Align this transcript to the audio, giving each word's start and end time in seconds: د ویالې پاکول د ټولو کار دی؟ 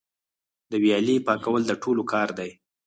د 0.71 0.73
ویالې 0.83 1.15
پاکول 1.27 1.61
د 1.67 1.71
ټولو 1.83 2.03
کار 2.11 2.27
دی؟ 2.39 2.49